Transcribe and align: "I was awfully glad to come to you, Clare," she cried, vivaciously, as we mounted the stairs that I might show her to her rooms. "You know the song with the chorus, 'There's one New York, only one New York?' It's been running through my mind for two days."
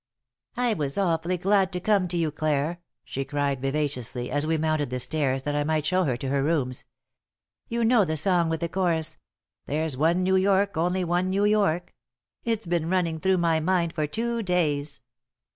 "I 0.57 0.73
was 0.73 0.97
awfully 0.97 1.37
glad 1.37 1.71
to 1.73 1.79
come 1.79 2.07
to 2.07 2.17
you, 2.17 2.31
Clare," 2.31 2.79
she 3.03 3.23
cried, 3.23 3.61
vivaciously, 3.61 4.31
as 4.31 4.47
we 4.47 4.57
mounted 4.57 4.89
the 4.89 4.99
stairs 4.99 5.43
that 5.43 5.55
I 5.55 5.63
might 5.63 5.85
show 5.85 6.05
her 6.05 6.17
to 6.17 6.27
her 6.29 6.41
rooms. 6.41 6.85
"You 7.67 7.85
know 7.85 8.03
the 8.03 8.17
song 8.17 8.49
with 8.49 8.61
the 8.61 8.67
chorus, 8.67 9.17
'There's 9.67 9.95
one 9.95 10.23
New 10.23 10.37
York, 10.37 10.75
only 10.75 11.03
one 11.03 11.29
New 11.29 11.45
York?' 11.45 11.93
It's 12.43 12.65
been 12.65 12.89
running 12.89 13.19
through 13.19 13.37
my 13.37 13.59
mind 13.59 13.93
for 13.93 14.07
two 14.07 14.41
days." 14.41 15.01